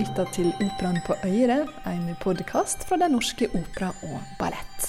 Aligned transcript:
lytter 0.00 0.28
til 0.32 0.48
Operaen 0.62 1.00
på 1.04 1.14
Øyre, 1.26 1.66
en 1.90 2.04
podkast 2.22 2.86
fra 2.88 2.96
Den 2.96 3.12
norske 3.12 3.50
opera 3.52 3.90
og 4.06 4.20
ballett. 4.38 4.86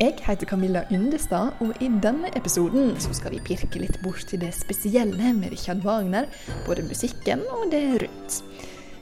Jeg 0.00 0.16
heter 0.24 0.48
Camilla 0.50 0.82
Yndestad, 0.90 1.52
og 1.62 1.76
i 1.84 1.90
denne 2.02 2.30
episoden 2.34 2.96
skal 2.98 3.36
vi 3.36 3.42
pirke 3.44 3.78
litt 3.78 4.00
bort 4.02 4.24
til 4.26 4.40
det 4.42 4.50
spesielle 4.56 5.30
med 5.36 5.52
Richard 5.52 5.84
Wagner, 5.86 6.26
både 6.66 6.82
musikken 6.88 7.44
og 7.54 7.70
det 7.70 7.84
rundt. 8.02 8.38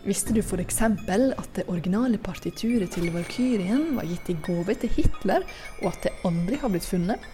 Visste 0.04 0.34
du 0.36 0.42
f.eks. 0.42 0.82
at 0.82 1.48
det 1.56 1.64
originale 1.68 2.18
partituret 2.18 2.92
til 2.92 3.08
Valkyrien 3.14 3.94
var 3.96 4.10
gitt 4.10 4.28
i 4.28 4.36
gave 4.44 4.76
til 4.82 4.92
Hitler, 4.98 5.46
og 5.80 5.94
at 5.94 6.02
det 6.04 6.12
aldri 6.28 6.58
har 6.60 6.74
blitt 6.74 6.88
funnet? 6.88 7.30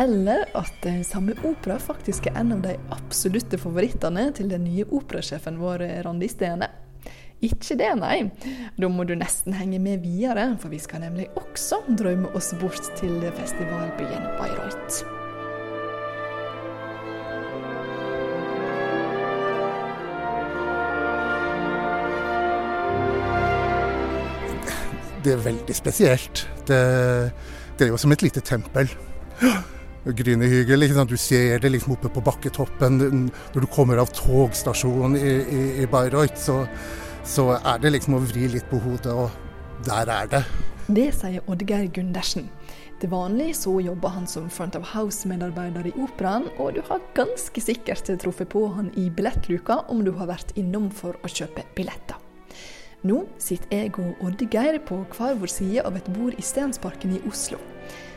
Eller 0.00 0.46
at 0.56 0.88
samme 1.04 1.36
opera 1.44 1.76
faktisk 1.76 2.30
er 2.30 2.40
en 2.40 2.56
av 2.56 2.64
de 2.64 2.78
absolutte 2.94 3.60
favorittene 3.60 4.30
til 4.32 4.48
den 4.48 4.64
nye 4.64 4.88
operasjefen 4.88 5.60
vår, 5.60 5.84
Randi 6.08 6.30
Stene? 6.32 6.70
Ikke 7.44 7.76
det, 7.76 7.90
nei. 8.00 8.30
Da 8.80 8.88
må 8.88 9.04
du 9.04 9.12
nesten 9.18 9.56
henge 9.58 9.80
med 9.82 10.00
videre, 10.04 10.54
for 10.60 10.72
vi 10.72 10.80
skal 10.80 11.02
nemlig 11.04 11.26
også 11.36 11.82
drømme 11.98 12.30
oss 12.38 12.54
bort 12.60 12.88
til 12.96 13.20
festivalbyen 13.36 14.30
Bayreuth. 14.38 15.04
Det 25.24 25.32
er 25.32 25.44
veldig 25.44 25.74
spesielt. 25.76 26.46
Det, 26.68 26.80
det 27.78 27.86
er 27.86 27.94
jo 27.94 28.00
som 28.00 28.12
et 28.12 28.24
lite 28.24 28.40
tempel. 28.44 28.90
Grünerhygel. 30.04 30.84
Du 31.08 31.16
ser 31.16 31.62
det 31.64 31.70
liksom 31.72 31.94
oppe 31.96 32.10
på 32.12 32.20
bakketoppen 32.24 33.00
når 33.00 33.64
du 33.64 33.66
kommer 33.72 34.02
av 34.02 34.12
togstasjonen 34.12 35.16
i, 35.16 35.32
i, 35.40 35.62
i 35.80 35.88
Bayreuth. 35.88 36.36
Så, 36.36 36.58
så, 37.24 37.54
er 37.56 37.80
det 37.80 37.94
liksom 37.94 38.18
å 38.18 38.22
vri 38.24 38.48
litt 38.52 38.66
på 38.70 38.78
hodet, 38.84 39.12
og 39.12 39.84
der 39.86 40.10
er 40.12 40.30
det. 40.30 40.42
Det 40.84 41.08
sier 41.16 41.44
Oddgeir 41.48 41.88
Gundersen. 41.96 42.50
Til 43.00 43.10
vanlig 43.10 43.54
så 43.58 43.72
jobber 43.82 44.12
han 44.14 44.26
som 44.28 44.50
front 44.52 44.76
of 44.78 44.84
house-medarbeider 44.92 45.88
i 45.90 45.94
operaen, 46.04 46.46
og 46.60 46.76
du 46.76 46.82
har 46.88 47.02
ganske 47.16 47.60
sikkert 47.60 48.08
truffet 48.20 48.48
på 48.52 48.66
han 48.76 48.92
i 49.00 49.08
billettluka 49.08 49.80
om 49.92 50.04
du 50.04 50.12
har 50.18 50.30
vært 50.30 50.54
innom 50.60 50.90
for 50.92 51.16
å 51.24 51.32
kjøpe 51.32 51.64
billetter. 51.76 52.20
Nå 53.04 53.26
sitter 53.40 53.82
jeg 53.82 53.96
og 54.00 54.20
Oddgeir 54.24 54.78
på 54.88 55.02
hver 55.16 55.34
vår 55.40 55.52
side 55.52 55.82
av 55.84 55.96
et 55.98 56.06
bord 56.14 56.36
i 56.40 56.44
Stensparken 56.44 57.16
i 57.18 57.22
Oslo. 57.28 57.58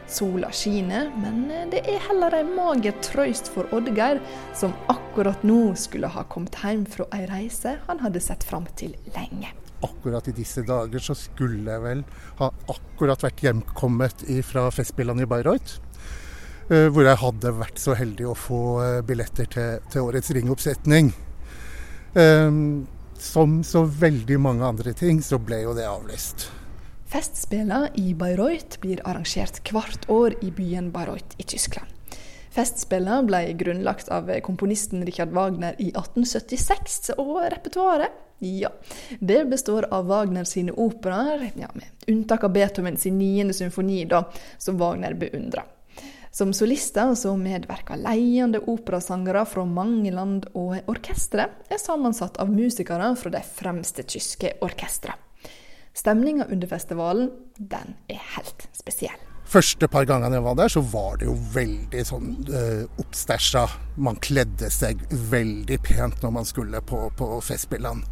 Sola 0.08 0.48
skinner, 0.56 1.10
men 1.20 1.50
det 1.72 1.82
er 1.84 2.00
heller 2.08 2.32
en 2.40 2.54
mager 2.56 2.96
trøyst 3.04 3.50
for 3.52 3.68
Oddgeir, 3.76 4.22
som 4.56 4.72
akkurat 4.88 5.42
nå 5.44 5.76
skulle 5.76 6.08
ha 6.08 6.24
kommet 6.32 6.56
hjem 6.64 6.86
fra 6.88 7.06
ei 7.18 7.26
reise 7.28 7.76
han 7.90 8.00
hadde 8.00 8.22
sett 8.24 8.46
fram 8.48 8.64
til 8.80 8.96
lenge. 9.16 9.52
Akkurat 9.84 10.26
i 10.32 10.34
disse 10.34 10.64
dager 10.66 11.04
så 11.04 11.14
skulle 11.14 11.76
jeg 11.76 11.84
vel 11.84 12.06
ha 12.40 12.50
akkurat 12.72 13.28
vært 13.28 13.44
hjemkommet 13.46 14.24
fra 14.48 14.70
Festspillene 14.74 15.28
i 15.28 15.30
Bayreuth. 15.30 15.78
Hvor 16.68 17.04
jeg 17.06 17.20
hadde 17.22 17.54
vært 17.60 17.80
så 17.80 17.94
heldig 17.96 18.26
å 18.32 18.36
få 18.36 18.62
billetter 19.08 19.48
til, 19.54 19.84
til 19.92 20.08
årets 20.08 20.34
ringoppsetning. 20.36 21.12
Som 23.22 23.60
så 23.64 23.84
veldig 23.86 24.40
mange 24.42 24.66
andre 24.68 24.96
ting, 24.98 25.22
så 25.24 25.38
ble 25.40 25.62
jo 25.68 25.76
det 25.78 25.86
avlyst. 25.88 26.50
Festspillene 27.08 27.88
i 27.96 28.14
Bayreuth 28.14 28.82
blir 28.84 29.00
arrangert 29.08 29.62
hvert 29.72 30.10
år 30.12 30.34
i 30.44 30.50
byen 30.52 30.90
Bayreuth 30.92 31.38
i 31.40 31.46
Tyskland. 31.48 31.88
Festspillene 32.52 33.24
ble 33.30 33.40
grunnlagt 33.56 34.10
av 34.12 34.28
komponisten 34.44 35.06
Richard 35.08 35.32
Wagner 35.32 35.78
i 35.80 35.88
1876, 35.94 37.14
og 37.16 37.46
repertoaret 37.54 38.24
ja, 38.44 38.70
det 39.20 39.46
består 39.50 39.88
av 39.94 40.10
Wagner 40.12 40.44
sine 40.46 40.76
operaer, 40.76 41.48
ja, 41.56 41.70
med 41.74 42.12
unntak 42.12 42.44
av 42.44 42.52
Beethoven 42.54 43.00
sin 43.00 43.18
niende 43.18 43.56
symfoni, 43.56 44.04
da, 44.06 44.26
som 44.62 44.78
Wagner 44.78 45.16
beundrer. 45.18 45.64
Som 46.32 46.52
solister 46.54 47.16
så 47.16 47.32
medvirker 47.40 47.98
leiende 48.04 48.60
operasangere 48.68 49.46
fra 49.48 49.64
mange 49.66 50.12
land, 50.12 50.50
og 50.54 50.92
orkesteret 50.92 51.72
er 51.72 51.82
sammensatt 51.82 52.38
av 52.44 52.52
musikere 52.52 53.14
fra 53.16 53.34
de 53.34 53.42
fremste 53.48 54.06
tyske 54.06 54.58
orkestrene. 54.68 55.18
Stemninga 55.98 56.46
under 56.46 56.70
festivalen, 56.70 57.32
den 57.58 57.96
er 58.12 58.22
helt 58.36 58.68
spesiell. 58.76 59.18
Første 59.48 59.88
par 59.90 60.06
gangene 60.06 60.36
jeg 60.38 60.44
var 60.46 60.58
der, 60.60 60.70
så 60.70 60.82
var 60.84 61.16
det 61.18 61.30
jo 61.30 61.38
veldig 61.54 62.02
sånn 62.06 62.34
uh, 62.52 62.84
oppstæsja. 63.02 63.64
Man 64.04 64.20
kledde 64.22 64.70
seg 64.74 65.02
veldig 65.32 65.80
pent 65.88 66.20
når 66.22 66.34
man 66.36 66.46
skulle 66.46 66.84
på, 66.86 67.00
på 67.18 67.30
Festspillene. 67.48 68.04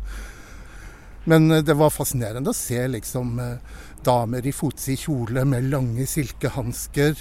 Men 1.30 1.50
uh, 1.52 1.60
det 1.66 1.76
var 1.78 1.94
fascinerende 1.94 2.54
å 2.54 2.58
se 2.58 2.80
liksom 2.90 3.36
uh, 3.38 3.84
damer 4.08 4.48
i 4.48 4.56
fotsid 4.56 5.04
kjole 5.04 5.46
med 5.46 5.70
lange 5.70 6.08
silkehansker 6.10 7.20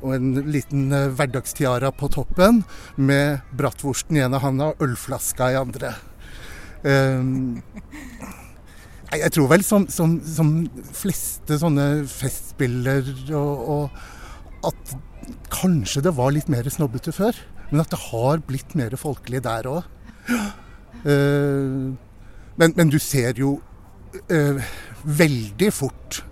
og 0.00 0.14
en 0.14 0.32
liten 0.52 0.88
hverdagstiara 0.92 1.90
på 1.96 2.08
toppen 2.14 2.62
med 2.96 3.44
bratwursten 3.56 4.16
i 4.16 4.24
ene 4.24 4.40
handa 4.40 4.70
og 4.72 4.82
ølflaska 4.86 5.52
i 5.52 5.60
andre. 5.60 5.94
Um, 6.86 7.62
jeg 9.14 9.32
tror 9.36 9.50
vel 9.52 9.62
som, 9.66 9.86
som, 9.92 10.16
som 10.26 10.52
fleste 10.96 11.58
sånne 11.60 11.86
festspiller 12.10 13.06
og, 13.38 13.68
og 13.76 14.70
at 14.70 14.96
kanskje 15.54 16.02
det 16.06 16.14
var 16.16 16.34
litt 16.34 16.50
mer 16.52 16.66
snobbete 16.70 17.14
før, 17.14 17.38
men 17.70 17.82
at 17.82 17.92
det 17.92 18.00
har 18.08 18.42
blitt 18.46 18.74
mer 18.78 18.94
folkelig 18.98 19.42
der 19.46 19.68
òg. 19.70 19.86
Uh, 21.06 21.94
men, 22.60 22.72
men, 22.74 22.90
du 22.90 22.98
ser 23.02 23.38
jo 23.38 23.56
uh, 24.32 24.72
veldig 25.04 25.70
fort 25.74 26.22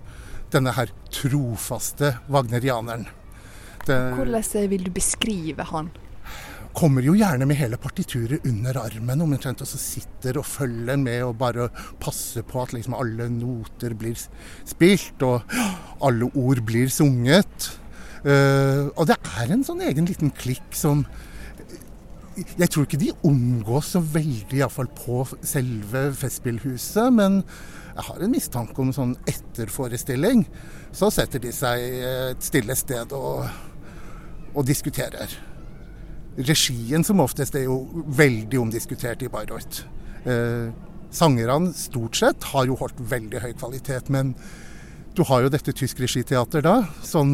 denne 0.53 0.75
her 0.75 0.91
trofaste 1.13 2.15
wagnerianeren. 2.31 3.07
Hvordan 3.85 4.69
vil 4.71 4.87
du 4.87 4.91
beskrive 4.93 5.67
han? 5.69 5.91
Kommer 6.75 7.05
jo 7.05 7.13
gjerne 7.15 7.47
med 7.47 7.57
hele 7.59 7.77
partituret 7.79 8.43
under 8.47 8.77
armen 8.81 9.23
omtrent, 9.23 9.61
og 9.63 9.69
så 9.69 9.79
sitter 9.79 10.39
og 10.41 10.47
følger 10.47 10.99
med 10.99 11.21
og 11.23 11.37
bare 11.39 11.69
passer 12.03 12.43
på 12.47 12.61
at 12.63 12.73
liksom 12.75 12.97
alle 12.97 13.29
noter 13.31 13.95
blir 13.95 14.17
spilt, 14.67 15.23
og 15.23 15.55
alle 16.03 16.27
ord 16.35 16.59
blir 16.67 16.91
sunget. 16.91 17.71
Uh, 18.25 18.91
og 18.97 19.05
det 19.07 19.15
er 19.37 19.53
en 19.53 19.63
sånn 19.63 19.83
egen 19.85 20.07
liten 20.09 20.31
klikk 20.33 20.73
som 20.73 21.05
Jeg 22.57 22.67
tror 22.73 22.83
ikke 22.83 22.97
de 22.99 23.13
omgås 23.23 23.93
så 23.93 24.01
veldig, 24.01 24.57
iallfall 24.57 24.89
på 24.91 25.21
selve 25.39 26.09
Festspillhuset, 26.19 27.13
men 27.15 27.37
jeg 27.93 28.03
har 28.09 28.25
en 28.25 28.33
mistanke 28.33 28.81
om 28.83 28.89
sånn 28.91 29.13
etterforestilling. 29.31 30.43
Så 30.91 31.07
setter 31.15 31.39
de 31.39 31.53
seg 31.55 31.85
et 32.09 32.43
stille 32.43 32.75
sted 32.75 33.15
og 33.15 33.45
og 34.55 34.63
diskuterer. 34.67 35.31
Regien 36.35 37.05
som 37.07 37.21
oftest 37.23 37.55
er 37.55 37.69
jo 37.69 37.79
veldig 38.17 38.59
omdiskutert 38.59 39.23
i 39.23 39.31
Bayreuth. 39.31 39.85
Eh, 40.27 40.67
sangerne 41.15 41.71
stort 41.77 42.19
sett 42.19 42.49
har 42.51 42.67
jo 42.67 42.75
holdt 42.79 42.99
veldig 42.99 43.43
høy 43.43 43.53
kvalitet, 43.55 44.11
men 44.11 44.33
du 45.15 45.23
har 45.29 45.45
jo 45.45 45.51
dette 45.53 45.71
tysk 45.71 46.01
regiteater 46.03 46.65
da, 46.65 46.81
som 47.05 47.29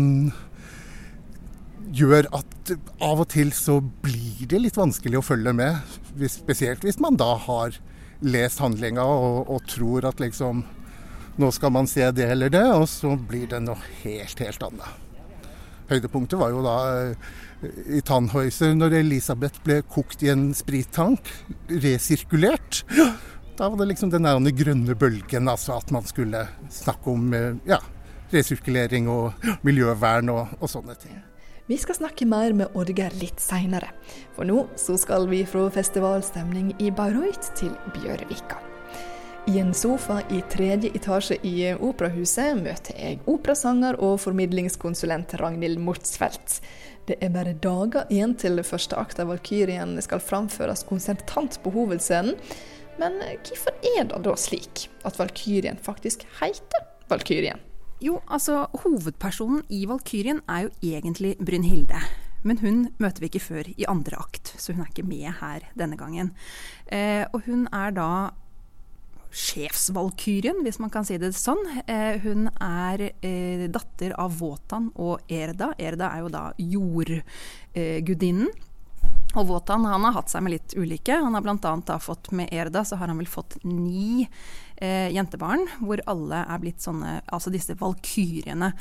gjør 1.92 2.30
at 2.38 2.76
av 3.02 3.24
og 3.24 3.32
til 3.34 3.50
så 3.56 3.80
blir 3.82 4.46
det 4.52 4.62
litt 4.62 4.78
vanskelig 4.78 5.18
å 5.20 5.26
følge 5.26 5.56
med. 5.58 5.82
Spesielt 6.30 6.86
hvis 6.86 7.02
man 7.02 7.18
da 7.20 7.34
har 7.48 7.80
lest 8.22 8.62
handlinga 8.62 9.02
og, 9.02 9.50
og 9.50 9.66
tror 9.72 10.06
at 10.12 10.22
liksom 10.22 10.62
nå 11.42 11.50
skal 11.56 11.74
man 11.74 11.88
se 11.90 12.06
det 12.14 12.28
eller 12.36 12.52
det, 12.54 12.68
og 12.76 12.86
så 12.92 13.16
blir 13.18 13.48
det 13.50 13.64
noe 13.66 13.80
helt, 14.04 14.44
helt 14.44 14.68
annet. 14.68 15.11
Høydepunktet 15.92 16.40
var 16.40 16.54
jo 16.54 16.62
da 16.64 16.76
eh, 17.12 17.32
i 17.98 18.02
Tannhäuser, 18.06 18.74
når 18.78 18.96
Elisabeth 19.02 19.62
ble 19.66 19.82
kokt 19.92 20.24
i 20.24 20.32
en 20.32 20.50
sprittank, 20.56 21.28
resirkulert. 21.70 22.84
Da 23.60 23.68
var 23.70 23.78
det 23.82 23.92
liksom 23.92 24.14
den 24.14 24.26
der 24.26 24.56
grønne 24.56 24.96
bølgen, 24.96 25.52
altså 25.52 25.76
at 25.78 25.92
man 25.92 26.08
skulle 26.08 26.46
snakke 26.72 27.12
om 27.12 27.36
eh, 27.36 27.60
ja, 27.70 27.82
resirkulering 28.32 29.12
og 29.12 29.52
miljøvern 29.68 30.32
og, 30.34 30.56
og 30.62 30.72
sånne 30.72 30.96
ting. 31.02 31.20
Vi 31.68 31.78
skal 31.80 32.00
snakke 32.00 32.26
mer 32.28 32.56
med 32.58 32.74
Oddgeir 32.76 33.14
litt 33.22 33.40
seinere, 33.44 33.92
for 34.36 34.48
nå 34.48 34.66
så 34.80 34.98
skal 35.00 35.30
vi 35.32 35.44
fra 35.48 35.68
festivalstemning 35.72 36.74
i 36.84 36.92
Bayreuth 36.96 37.54
til 37.60 37.76
Bjørvika. 37.96 38.71
I 39.48 39.60
en 39.60 39.74
sofa 39.74 40.22
i 40.30 40.42
tredje 40.52 40.92
etasje 40.94 41.40
i 41.42 41.72
Operahuset 41.74 42.60
møter 42.60 42.94
jeg 42.94 43.18
operasanger 43.26 43.98
og 43.98 44.20
formidlingskonsulent 44.22 45.34
Ragnhild 45.42 45.80
Mortsfeldt. 45.82 46.60
Det 47.10 47.18
er 47.26 47.32
bare 47.34 47.56
dager 47.58 48.06
igjen 48.14 48.36
til 48.38 48.62
første 48.62 49.00
akt 49.02 49.18
av 49.20 49.32
Valkyrien 49.32 49.96
skal 50.06 50.22
framføres 50.22 50.86
konsertant 50.86 51.58
på 51.64 51.74
hovedscenen. 51.74 52.38
Men 53.02 53.18
hvorfor 53.48 53.74
er 53.96 54.06
det 54.12 54.20
da 54.28 54.36
slik 54.38 54.86
at 55.10 55.18
Valkyrien 55.18 55.82
faktisk 55.82 56.28
heter 56.38 56.86
Valkyrien? 57.10 57.64
Jo, 58.02 58.20
altså 58.30 58.68
hovedpersonen 58.84 59.64
i 59.74 59.88
Valkyrien 59.90 60.44
er 60.46 60.68
jo 60.68 60.76
egentlig 60.86 61.34
Brynhilde. 61.42 62.04
Men 62.46 62.62
hun 62.62 62.86
møter 63.02 63.26
vi 63.26 63.32
ikke 63.32 63.42
før 63.42 63.74
i 63.74 63.90
andre 63.90 64.22
akt, 64.22 64.54
så 64.58 64.74
hun 64.74 64.86
er 64.86 64.94
ikke 64.94 65.06
med 65.06 65.34
her 65.42 65.66
denne 65.78 65.98
gangen. 65.98 66.32
Eh, 66.86 67.26
og 67.34 67.42
hun 67.50 67.68
er 67.74 67.98
da 67.98 68.12
sjefsvalkyrien, 69.32 70.60
hvis 70.66 70.80
man 70.84 70.92
kan 70.94 71.06
si 71.08 71.18
det 71.22 71.32
sånn. 71.38 71.62
Eh, 71.88 72.20
hun 72.24 72.50
er 72.60 73.12
eh, 73.24 73.68
datter 73.72 74.16
av 74.20 74.36
Våtan 74.40 74.92
og 75.00 75.32
Erda. 75.32 75.72
Erda 75.80 76.12
er 76.12 76.20
jo 76.26 76.30
da 76.34 76.44
jordgudinnen. 76.60 78.52
Og 79.40 79.48
Våtan 79.48 79.86
han 79.88 80.04
har 80.04 80.18
hatt 80.18 80.32
seg 80.32 80.44
med 80.44 80.58
litt 80.58 80.74
ulike. 80.76 81.16
Han 81.16 81.38
har 81.38 81.46
bl.a. 81.46 82.00
fått 82.04 82.34
med 82.36 82.52
Erda 82.52 82.84
så 82.84 83.00
har 83.00 83.08
han 83.08 83.22
vel 83.22 83.30
fått 83.32 83.56
ni 83.64 84.26
eh, 84.76 85.08
jentebarn, 85.16 85.64
hvor 85.80 86.04
alle 86.12 86.44
er 86.44 86.60
blitt 86.60 86.84
sånne, 86.84 87.22
altså 87.32 87.54
disse 87.54 87.78
valkyriene. 87.80 88.74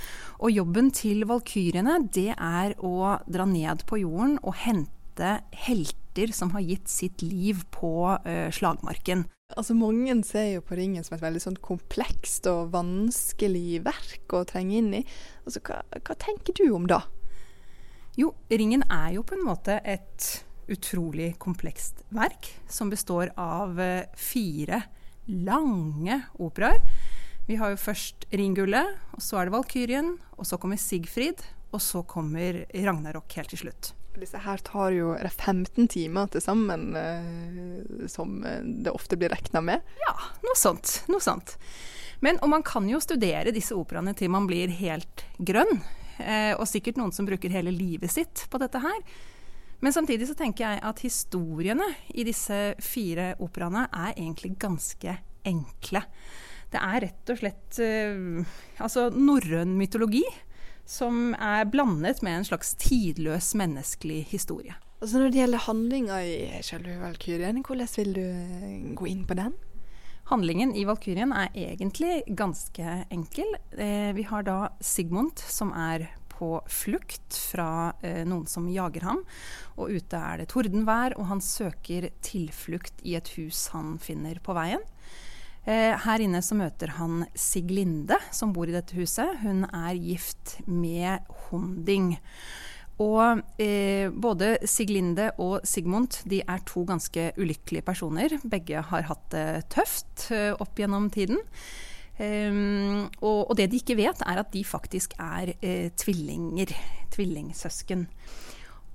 Og 0.43 0.51
jobben 0.51 0.91
til 0.97 1.23
valkyriene 1.31 2.01
det 2.11 2.33
er 2.35 2.75
å 2.83 3.21
dra 3.31 3.47
ned 3.47 3.87
på 3.87 4.03
jorden 4.03 4.41
og 4.43 4.59
hente 4.65 5.37
helter 5.55 6.35
som 6.35 6.51
har 6.57 6.67
gitt 6.67 6.91
sitt 6.91 7.23
liv 7.23 7.63
på 7.71 7.95
eh, 8.25 8.49
slagmarken. 8.51 9.29
Altså 9.59 9.75
Mange 9.75 10.15
ser 10.27 10.53
jo 10.55 10.65
på 10.67 10.77
ringen 10.79 11.05
som 11.07 11.17
et 11.17 11.25
veldig 11.25 11.43
sånn 11.43 11.59
komplekst 11.65 12.47
og 12.51 12.71
vanskelig 12.75 13.81
verk 13.87 14.37
å 14.37 14.45
trenge 14.49 14.77
inn 14.79 14.93
i. 15.01 15.03
Altså, 15.45 15.63
hva, 15.67 15.81
hva 15.99 16.17
tenker 16.21 16.55
du 16.59 16.69
om 16.77 16.87
det? 16.91 17.01
Jo, 18.19 18.33
Ringen 18.51 18.83
er 18.91 19.15
jo 19.15 19.25
på 19.27 19.37
en 19.37 19.47
måte 19.47 19.79
et 19.87 20.31
utrolig 20.71 21.33
komplekst 21.43 22.05
verk 22.15 22.49
som 22.71 22.91
består 22.91 23.33
av 23.39 23.79
eh, 23.81 24.07
fire 24.19 24.83
lange 25.31 26.21
operaer. 26.43 26.83
Vi 27.47 27.59
har 27.59 27.73
jo 27.73 27.81
først 27.81 28.29
Ringgullet, 28.31 28.99
og 29.17 29.23
så 29.25 29.41
er 29.41 29.49
det 29.49 29.55
Valkyrien, 29.57 30.13
og 30.39 30.47
så 30.47 30.59
kommer 30.61 30.79
Sigfrid, 30.79 31.43
og 31.75 31.83
så 31.83 32.05
kommer 32.07 32.65
Ragnarok 32.71 33.39
helt 33.39 33.51
til 33.55 33.65
slutt. 33.65 33.93
Disse 34.19 34.41
her 34.43 34.59
tar 34.67 34.91
jo 34.93 35.13
15 35.15 35.87
timer 35.89 36.27
til 36.33 36.43
sammen, 36.43 36.91
eh, 36.99 38.09
som 38.11 38.41
det 38.43 38.91
ofte 38.91 39.17
blir 39.21 39.31
regna 39.33 39.63
med. 39.65 39.87
Ja, 40.03 40.17
noe 40.43 40.59
sånt. 40.59 41.03
Noe 41.09 41.23
sånt. 41.25 41.55
Men, 42.21 42.41
og 42.45 42.51
man 42.53 42.65
kan 42.67 42.89
jo 42.91 43.01
studere 43.01 43.55
disse 43.55 43.77
operaene 43.77 44.13
til 44.17 44.33
man 44.33 44.49
blir 44.51 44.73
helt 44.81 45.25
grønn. 45.39 45.81
Eh, 46.21 46.53
og 46.57 46.69
sikkert 46.69 47.01
noen 47.01 47.15
som 47.17 47.29
bruker 47.29 47.53
hele 47.53 47.73
livet 47.73 48.13
sitt 48.13 48.45
på 48.53 48.61
dette 48.61 48.83
her. 48.83 48.99
Men 49.81 49.97
samtidig 49.97 50.29
så 50.29 50.37
tenker 50.37 50.67
jeg 50.67 50.83
at 50.85 51.01
historiene 51.01 51.87
i 52.13 52.27
disse 52.29 52.59
fire 52.85 53.33
operaene 53.41 53.87
er 53.89 54.13
egentlig 54.13 54.53
ganske 54.61 55.17
enkle. 55.49 56.05
Det 56.71 56.81
er 56.85 57.01
rett 57.07 57.33
og 57.33 57.41
slett 57.41 57.81
eh, 57.83 58.53
altså 58.85 59.09
norrøn 59.15 59.73
mytologi 59.79 60.27
som 60.91 61.33
er 61.39 61.69
blandet 61.71 62.23
med 62.27 62.41
en 62.41 62.47
slags 62.49 62.75
tidløs 62.81 63.53
menneskelig 63.59 64.25
historie. 64.33 64.75
Altså 65.01 65.21
Når 65.21 65.31
det 65.31 65.41
gjelder 65.41 65.65
handlinga 65.65 66.17
i 66.27 66.63
selve 66.67 66.99
Valkyrien, 67.01 67.63
hvordan 67.65 67.93
vil 67.97 68.15
du 68.19 68.25
eh, 68.27 68.95
gå 68.99 69.07
inn 69.09 69.23
på 69.25 69.37
den? 69.39 69.55
Handlingen 70.31 70.75
i 70.77 70.85
Valkyrien 70.87 71.33
er 71.35 71.55
egentlig 71.57 72.21
ganske 72.37 72.97
enkel. 73.11 73.49
Eh, 73.73 74.11
vi 74.15 74.27
har 74.29 74.45
da 74.47 74.59
Sigmund 74.85 75.41
som 75.41 75.73
er 75.73 76.11
på 76.41 76.53
flukt 76.73 77.37
fra 77.51 77.93
eh, 78.05 78.23
noen 78.29 78.47
som 78.49 78.69
jager 78.71 79.07
ham. 79.09 79.25
Og 79.79 79.97
ute 79.97 80.21
er 80.21 80.43
det 80.43 80.51
tordenvær, 80.53 81.17
og 81.19 81.29
han 81.33 81.43
søker 81.45 82.11
tilflukt 82.25 83.03
i 83.07 83.17
et 83.19 83.33
hus 83.39 83.69
han 83.75 83.97
finner 84.03 84.41
på 84.45 84.57
veien. 84.57 84.85
Eh, 85.69 85.93
her 86.05 86.23
inne 86.25 86.41
så 86.43 86.57
møter 86.57 86.95
han 86.97 87.25
Siglinde, 87.37 88.17
som 88.33 88.55
bor 88.57 88.71
i 88.71 88.75
dette 88.75 88.97
huset. 88.97 89.41
Hun 89.43 89.67
er 89.69 89.99
gift 90.01 90.57
med 90.67 91.27
Hunding. 91.49 92.15
Og 93.01 93.41
eh, 93.61 94.11
både 94.13 94.59
Siglinde 94.69 95.31
og 95.41 95.65
Sigmund 95.65 96.21
de 96.29 96.43
er 96.45 96.65
to 96.69 96.85
ganske 96.89 97.31
ulykkelige 97.41 97.85
personer. 97.87 98.37
Begge 98.45 98.83
har 98.91 99.07
hatt 99.09 99.31
det 99.33 99.47
tøft 99.73 100.29
eh, 100.37 100.53
opp 100.53 100.81
gjennom 100.81 101.09
tiden. 101.13 101.41
Um, 102.21 103.07
og, 103.25 103.49
og, 103.49 103.55
det 103.57 103.71
de 103.73 103.79
ikke 103.81 103.97
vet, 103.97 104.19
er 104.29 104.43
at 104.43 104.51
de 104.53 104.61
faktisk 104.69 105.15
er 105.17 105.55
eh, 105.65 105.89
tvillinger. 105.97 106.75
Tvillingsøsken. 107.15 108.05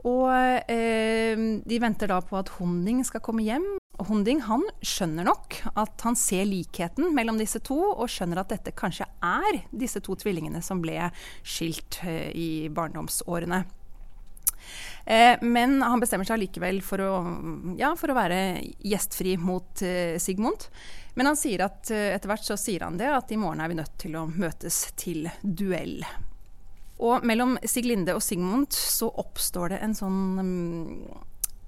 Og 0.06 0.29
eh, 0.69 1.45
de 1.65 1.81
venter 1.81 2.13
da 2.13 2.19
på 2.21 2.38
at 2.38 2.53
Honning 2.59 3.01
skal 3.07 3.23
komme 3.25 3.47
hjem. 3.47 3.65
Og 3.95 4.09
Hunding 4.09 4.42
han 4.47 4.63
skjønner 4.83 5.27
nok 5.27 5.59
at 5.77 6.03
han 6.06 6.18
ser 6.19 6.47
likheten 6.50 7.13
mellom 7.15 7.39
disse 7.39 7.62
to, 7.63 7.77
og 7.94 8.12
skjønner 8.12 8.42
at 8.42 8.51
dette 8.51 8.75
kanskje 8.75 9.07
er 9.24 9.62
disse 9.71 10.01
to 10.03 10.18
tvillingene 10.19 10.62
som 10.65 10.81
ble 10.83 10.97
skilt 11.45 12.01
eh, 12.03 12.30
i 12.36 12.50
barndomsårene. 12.74 13.63
Eh, 15.06 15.42
men 15.45 15.80
han 15.86 16.01
bestemmer 16.01 16.27
seg 16.27 16.42
likevel 16.42 16.81
for 16.83 17.03
å, 17.06 17.13
ja, 17.80 17.94
for 18.00 18.12
å 18.12 18.18
være 18.18 18.39
gjestfri 18.83 19.38
mot 19.39 19.86
eh, 19.86 20.19
Sigmund. 20.19 20.68
Men 21.15 21.31
han 21.31 21.39
sier 21.39 21.63
at 21.63 21.88
etter 21.88 22.27
hvert 22.27 22.44
så 22.44 22.57
sier 22.59 22.83
han 22.83 22.97
det, 23.00 23.07
at 23.07 23.30
i 23.31 23.39
morgen 23.39 23.62
er 23.63 23.71
vi 23.71 23.77
nødt 23.77 23.94
til 24.01 24.18
å 24.19 24.25
møtes 24.27 24.89
til 25.00 25.30
duell. 25.39 26.01
Og 27.06 27.24
mellom 27.27 27.56
Siglinde 27.68 28.15
og 28.15 28.24
Sigmund 28.24 28.75
så 28.75 29.07
oppstår 29.24 29.74
det 29.74 29.80
en 29.83 29.95
sånn 29.95 30.19
mm, 30.39 31.00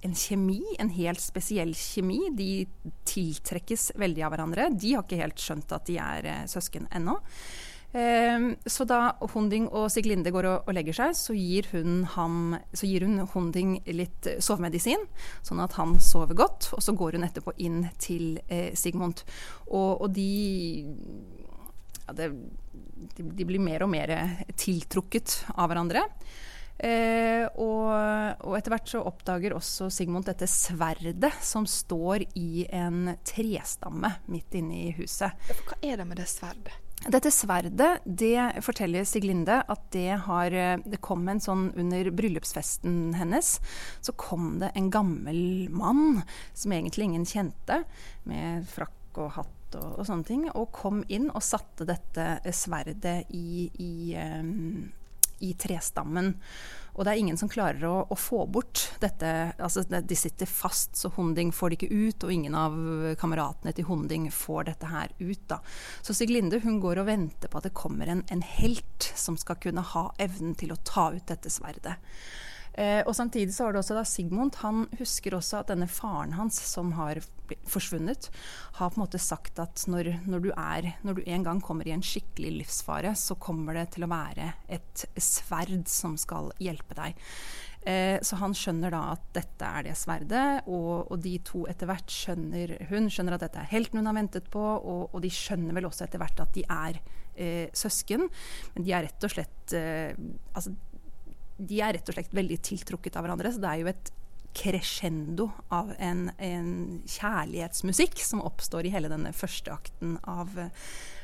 en 0.08 0.18
kjemi, 0.18 0.62
en 0.80 0.92
helt 0.96 1.22
spesiell 1.22 1.76
kjemi. 1.78 2.22
De 2.38 2.52
tiltrekkes 3.08 3.92
veldig 4.00 4.26
av 4.26 4.34
hverandre. 4.36 4.70
De 4.74 4.96
har 4.96 5.06
ikke 5.06 5.22
helt 5.22 5.42
skjønt 5.44 5.76
at 5.76 5.90
de 5.90 6.00
er 6.02 6.30
søsken 6.50 6.88
ennå. 6.96 7.20
Ehm, 7.98 8.56
så 8.66 8.84
da 8.84 9.16
Hunding 9.32 9.70
og 9.72 9.88
Siglinde 9.92 10.32
går 10.34 10.48
og, 10.50 10.72
legger 10.76 10.96
seg, 10.98 11.16
så 11.16 11.36
gir 11.38 11.70
hun, 11.72 12.04
ham, 12.18 12.58
så 12.76 12.90
gir 12.90 13.06
hun 13.08 13.22
Hunding 13.32 13.78
litt 13.96 14.28
sovemedisin, 14.44 15.08
sånn 15.46 15.64
at 15.64 15.78
han 15.80 15.96
sover 16.04 16.38
godt. 16.38 16.72
Og 16.76 16.84
så 16.84 16.96
går 16.98 17.18
hun 17.18 17.28
etterpå 17.28 17.56
inn 17.64 17.86
til 18.02 18.42
eh, 18.48 18.74
Sigmund. 18.78 19.24
Og, 19.70 20.04
og 20.04 20.12
de, 20.16 20.28
ja, 22.04 22.18
det, 22.20 22.32
de, 23.18 23.48
blir 23.48 23.64
mer 23.64 23.88
og 23.88 23.94
mer 23.94 24.14
tiltrukket 24.60 25.42
av 25.56 25.72
hverandre. 25.72 26.06
Eh, 26.78 27.46
og, 27.58 27.88
og, 28.46 28.52
etter 28.58 28.74
hvert 28.74 28.92
så 28.92 29.02
oppdager 29.10 29.56
også 29.58 29.90
Sigmund 29.94 30.28
dette 30.30 30.46
sverdet 30.52 31.32
som 31.42 31.66
står 31.70 32.28
i 32.38 32.68
en 32.70 33.16
trestamme 33.26 34.12
midt 34.30 34.60
inne 34.60 34.84
i 34.90 34.92
huset. 34.98 35.34
Hva 35.66 35.80
er 35.82 35.98
det 36.02 36.06
med 36.10 36.22
det 36.22 36.28
sverdet? 36.30 36.76
Dette 37.08 37.30
sverdet, 37.32 38.02
det 38.04 38.62
forteller 38.66 39.06
Siglinde 39.06 39.60
at 39.70 39.84
det 39.94 40.18
har 40.26 40.54
Det 40.82 40.98
kom 41.06 41.28
en 41.30 41.40
sånn 41.40 41.68
under 41.78 42.10
bryllupsfesten 42.12 43.14
hennes. 43.16 43.52
Så 44.02 44.16
kom 44.18 44.58
det 44.64 44.72
en 44.76 44.90
gammel 44.92 45.70
mann 45.70 46.24
som 46.58 46.74
egentlig 46.74 47.12
ingen 47.12 47.28
kjente, 47.30 47.84
med 48.26 48.66
frakk 48.74 49.22
og 49.22 49.32
hatt 49.38 49.78
og, 49.78 50.00
og 50.00 50.08
sånne 50.08 50.28
ting, 50.28 50.48
og 50.52 50.72
kom 50.76 51.04
inn 51.12 51.30
og 51.30 51.46
satte 51.46 51.88
dette 51.88 52.28
sverdet 52.56 53.30
i, 53.36 53.68
i, 53.84 53.94
um, 54.18 54.88
i 55.44 55.54
trestammen. 55.60 56.34
Og 56.98 57.06
det 57.06 57.12
er 57.14 57.20
ingen 57.22 57.38
som 57.38 57.50
klarer 57.50 57.84
å, 57.86 57.98
å 58.10 58.16
få 58.18 58.42
bort 58.50 58.88
dette. 59.04 59.30
Altså, 59.62 59.84
de 59.86 60.18
sitter 60.18 60.50
fast, 60.50 60.96
så 60.98 61.12
Hunding 61.14 61.52
får 61.54 61.70
det 61.70 61.78
ikke 61.78 61.94
ut. 61.94 62.26
Og 62.26 62.34
ingen 62.34 62.58
av 62.58 62.78
kameratene 63.22 63.74
til 63.78 63.86
Hunding 63.86 64.26
får 64.34 64.72
dette 64.72 64.90
her 64.90 65.14
ut. 65.20 65.44
Da. 65.52 65.60
Så 66.02 66.18
Siglinde 66.18 66.62
hun 66.64 66.82
går 66.82 67.04
og 67.04 67.10
venter 67.12 67.54
på 67.54 67.62
at 67.62 67.70
det 67.70 67.76
kommer 67.78 68.10
en, 68.10 68.26
en 68.34 68.42
helt 68.42 69.12
som 69.14 69.38
skal 69.38 69.62
kunne 69.62 69.86
ha 69.94 70.08
evnen 70.18 70.58
til 70.58 70.74
å 70.74 70.82
ta 70.82 71.12
ut 71.14 71.30
dette 71.30 71.54
sverdet. 71.54 72.00
Eh, 72.78 73.02
og 73.08 73.16
Samtidig 73.18 73.56
så 73.56 73.66
har 73.66 73.74
du 73.74 73.82
også 73.82 73.98
da 73.98 74.06
Sigmund. 74.06 74.60
Han 74.62 74.86
husker 75.00 75.34
også 75.38 75.62
at 75.62 75.72
denne 75.72 75.90
faren 75.90 76.36
hans, 76.38 76.60
som 76.70 76.94
har 76.98 77.24
forsvunnet, 77.66 78.30
har 78.78 78.92
på 78.92 79.00
en 79.00 79.06
måte 79.06 79.22
sagt 79.22 79.60
at 79.64 79.86
når, 79.90 80.12
når, 80.28 80.44
du 80.44 80.50
er, 80.52 80.92
når 81.08 81.18
du 81.18 81.24
en 81.26 81.46
gang 81.48 81.62
kommer 81.64 81.88
i 81.88 81.96
en 81.96 82.06
skikkelig 82.06 82.52
livsfare, 82.60 83.16
så 83.18 83.38
kommer 83.40 83.80
det 83.80 83.88
til 83.96 84.06
å 84.06 84.12
være 84.12 84.52
et 84.70 85.08
sverd 85.16 85.88
som 85.90 86.18
skal 86.22 86.52
hjelpe 86.62 86.98
deg. 87.00 87.18
Eh, 87.88 88.18
så 88.26 88.38
han 88.42 88.54
skjønner 88.58 88.92
da 88.92 89.02
at 89.14 89.28
dette 89.38 89.68
er 89.80 89.88
det 89.88 89.94
sverdet, 89.96 90.48
og, 90.68 91.08
og, 91.08 91.18
de 91.24 91.38
to 91.48 91.64
etter 91.72 91.88
hvert 91.88 92.12
skjønner 92.12 92.74
Hun 92.90 93.08
skjønner 93.08 93.38
at 93.38 93.46
dette 93.46 93.62
er 93.62 93.70
helten 93.72 94.02
hun 94.02 94.10
har 94.10 94.18
ventet 94.18 94.50
på, 94.52 94.62
og, 94.62 95.08
og 95.14 95.24
de 95.24 95.32
skjønner 95.32 95.78
vel 95.78 95.88
også 95.88 96.06
etter 96.06 96.22
hvert 96.22 96.44
at 96.44 96.52
de 96.58 96.66
er 96.68 97.00
eh, 97.38 97.70
søsken. 97.74 98.28
Men 98.76 98.86
de 98.86 98.94
er 98.94 99.08
rett 99.08 99.28
og 99.28 99.34
slett 99.34 99.78
eh, 99.78 100.12
altså, 100.54 100.76
de 101.58 101.82
er 101.82 101.98
rett 101.98 102.10
og 102.10 102.18
slett 102.18 102.38
veldig 102.38 102.60
tiltrukket 102.66 103.18
av 103.18 103.26
hverandre. 103.26 103.52
Så 103.54 103.62
det 103.64 103.72
er 103.72 103.82
jo 103.82 103.92
et 103.92 104.14
crescendo 104.58 105.50
av 105.74 105.92
en, 106.02 106.32
en 106.42 106.72
kjærlighetsmusikk 107.06 108.18
som 108.26 108.42
oppstår 108.46 108.88
i 108.88 108.94
hele 108.94 109.12
denne 109.12 109.34
første 109.36 109.74
akten 109.74 110.18
av, 110.26 110.54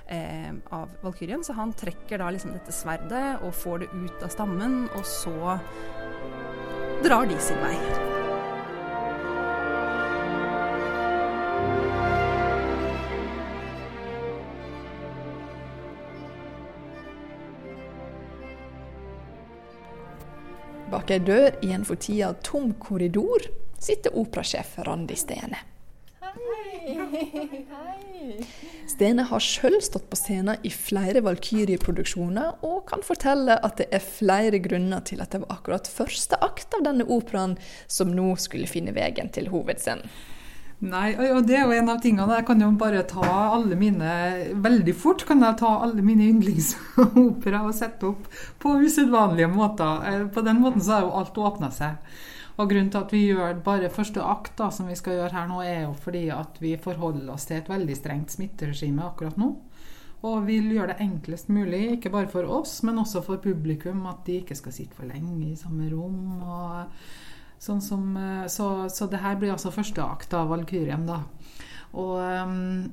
eh, 0.06 0.54
av 0.70 0.94
Valkyrien. 1.02 1.46
Så 1.46 1.58
han 1.58 1.74
trekker 1.74 2.22
da 2.22 2.30
liksom 2.34 2.54
dette 2.54 2.76
sverdet 2.76 3.42
og 3.42 3.56
får 3.58 3.86
det 3.86 3.94
ut 3.94 4.26
av 4.26 4.34
stammen, 4.34 4.84
og 4.94 5.06
så 5.08 5.58
drar 7.04 7.30
de 7.30 7.40
sin 7.42 7.64
vei. 7.64 8.13
Bak 21.04 21.12
ei 21.12 21.20
dør 21.20 21.56
i 21.68 21.74
en 21.76 21.82
for 21.84 22.00
tida 22.00 22.30
tom 22.48 22.70
korridor 22.80 23.44
sitter 23.76 24.14
operasjef 24.16 24.78
Randi 24.88 25.18
Stene. 25.20 25.58
Hei. 26.24 26.94
Hei. 27.12 28.38
Stene 28.88 29.26
har 29.28 29.44
sjøl 29.44 29.76
stått 29.84 30.06
på 30.08 30.16
scenen 30.16 30.64
i 30.64 30.72
flere 30.72 31.20
Valkyrieproduksjoner, 31.26 32.64
og 32.64 32.86
kan 32.88 33.04
fortelle 33.04 33.58
at 33.68 33.82
det 33.82 33.90
er 33.92 34.06
flere 34.06 34.64
grunner 34.64 35.04
til 35.04 35.20
at 35.20 35.36
det 35.36 35.42
var 35.44 35.58
akkurat 35.58 35.92
første 35.92 36.40
akt 36.40 36.80
av 36.80 36.88
denne 36.88 37.10
operaen 37.12 37.58
som 37.92 38.16
nå 38.16 38.38
skulle 38.40 38.72
finne 38.72 38.96
veien 38.96 39.28
til 39.36 39.52
hovedscenen. 39.52 40.08
Nei, 40.84 41.14
og 41.32 41.46
det 41.48 41.56
er 41.56 41.64
jo 41.64 41.76
en 41.78 41.92
av 41.94 42.02
tingene. 42.04 42.40
Jeg 42.42 42.48
kan 42.50 42.60
jo 42.60 42.68
bare 42.76 43.06
ta 43.08 43.24
alle 43.24 43.78
mine 43.80 44.14
Veldig 44.66 44.96
fort 45.00 45.24
kan 45.28 45.40
jeg 45.46 45.60
ta 45.62 45.70
alle 45.86 46.04
mine 46.04 46.28
yndlingsopera 46.34 47.62
og 47.64 47.76
sette 47.78 48.10
opp 48.10 48.28
på 48.60 48.76
usedvanlige 48.84 49.48
måter. 49.54 50.04
Eh, 50.10 50.26
på 50.34 50.44
den 50.44 50.60
måten 50.64 50.84
så 50.84 50.98
har 50.98 51.06
jo 51.08 51.14
alt 51.22 51.40
åpna 51.40 51.72
seg. 51.72 52.16
Og 52.60 52.70
Grunnen 52.70 52.92
til 52.94 53.00
at 53.00 53.14
vi 53.16 53.22
gjør 53.32 53.62
bare 53.66 53.90
første 53.94 54.22
akt, 54.22 54.58
da, 54.60 54.68
som 54.76 54.90
vi 54.92 54.98
skal 55.00 55.18
gjøre 55.18 55.34
her 55.34 55.48
nå, 55.50 55.62
er 55.66 55.86
jo 55.88 55.94
fordi 56.04 56.28
at 56.36 56.60
vi 56.62 56.76
forholder 56.82 57.32
oss 57.34 57.48
til 57.50 57.62
et 57.62 57.72
veldig 57.72 57.96
strengt 57.98 58.36
smitteregime 58.36 59.08
akkurat 59.08 59.40
nå. 59.42 59.54
Og 60.24 60.46
vil 60.48 60.70
gjøre 60.72 60.94
det 60.94 61.04
enklest 61.04 61.50
mulig, 61.52 61.82
ikke 61.96 62.12
bare 62.14 62.30
for 62.32 62.48
oss, 62.60 62.78
men 62.88 63.02
også 63.02 63.24
for 63.26 63.42
publikum, 63.44 64.06
at 64.08 64.22
de 64.28 64.38
ikke 64.40 64.56
skal 64.56 64.76
sitte 64.76 64.96
for 64.96 65.10
lenge 65.10 65.50
i 65.50 65.58
samme 65.60 65.90
rom. 65.92 66.44
og 66.44 66.63
sånn 67.64 67.82
som, 67.84 68.10
eh, 68.20 68.46
Så, 68.52 68.68
så 68.92 69.08
det 69.12 69.22
her 69.24 69.40
blir 69.40 69.54
altså 69.56 69.72
første 69.74 70.04
akt 70.04 70.36
av 70.38 70.52
Valkyrien, 70.52 71.08
da. 71.08 71.22
Og 71.94 72.18
um, 72.20 72.90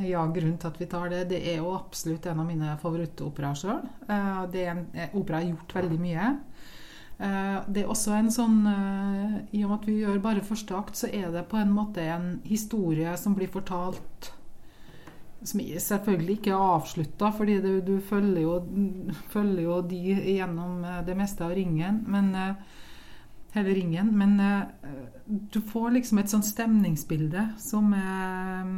ja, 0.00 0.22
grunnen 0.30 0.58
til 0.58 0.70
at 0.70 0.78
vi 0.80 0.88
tar 0.88 1.10
det, 1.12 1.24
det 1.32 1.40
er 1.52 1.58
jo 1.58 1.74
absolutt 1.74 2.26
en 2.30 2.40
av 2.40 2.46
mine 2.48 2.76
favorittoperaer 2.80 3.58
sjøl. 3.58 3.82
Uh, 4.08 4.44
det 4.52 4.64
er 4.64 4.76
en 4.76 4.86
opera 5.18 5.42
jeg 5.42 5.52
har 5.52 5.56
gjort 5.56 5.76
veldig 5.82 6.00
mye. 6.00 6.28
Eh, 7.22 7.58
det 7.68 7.84
er 7.84 7.90
også 7.92 8.16
en 8.16 8.30
sånn 8.34 8.62
eh, 8.66 9.34
I 9.54 9.62
og 9.62 9.70
med 9.70 9.76
at 9.76 9.84
vi 9.86 9.98
gjør 10.00 10.22
bare 10.24 10.44
første 10.46 10.74
akt, 10.74 10.98
så 10.98 11.10
er 11.12 11.28
det 11.30 11.44
på 11.50 11.58
en 11.60 11.70
måte 11.70 12.02
en 12.02 12.40
historie 12.48 13.12
som 13.20 13.36
blir 13.38 13.52
fortalt 13.52 14.32
som 15.42 15.58
selvfølgelig 15.58 16.36
ikke 16.38 16.52
er 16.54 16.72
avslutta, 16.76 17.32
fordi 17.34 17.56
du, 17.62 17.70
du 17.82 17.96
følger, 18.06 18.44
jo, 18.44 18.56
følger, 19.32 19.62
jo, 19.64 19.78
de 19.90 20.00
gjennom 20.36 20.84
eh, 20.86 21.00
det 21.06 21.16
meste 21.18 21.46
av 21.46 21.54
ringen. 21.58 22.02
Men, 22.10 22.32
hele 23.54 23.74
ingen. 23.78 24.12
Men 24.18 24.38
du 25.26 25.60
får 25.60 25.90
liksom 25.98 26.18
et 26.22 26.32
sånt 26.32 26.46
stemningsbilde 26.48 27.46
som 27.60 27.92
er 27.96 28.70